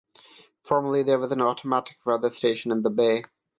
[0.63, 3.21] Formerly there was an automatic weather station in the bay.